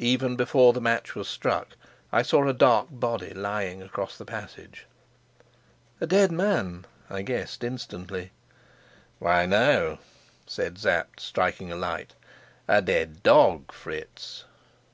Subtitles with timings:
[0.00, 1.76] Even before the match was struck
[2.10, 4.86] I saw a dark body lying across the passage.
[6.00, 8.30] "A dead man?" I guessed instantly.
[9.18, 9.98] "Why, no,"
[10.46, 12.14] said Sapt, striking a light:
[12.66, 14.46] "a dead dog, Fritz."